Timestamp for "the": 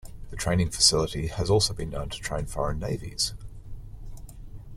0.31-0.35